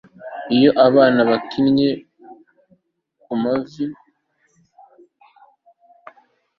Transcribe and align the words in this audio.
Iyo 0.55 0.71
abana 0.87 1.21
bakinnye 1.29 1.89
kumavi 3.23 3.85